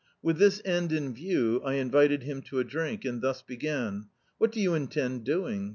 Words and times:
With 0.23 0.39
this 0.39 0.63
end 0.65 0.91
in 0.91 1.13
view, 1.13 1.61
I 1.63 1.75
invited 1.75 2.23
him 2.23 2.41
to 2.49 2.57
a 2.57 2.63
drink, 2.63 3.05
and 3.05 3.21
thus 3.21 3.43
began: 3.43 4.07
"What 4.39 4.51
do 4.51 4.59
you 4.59 4.73
intend 4.73 5.25
doing? 5.25 5.69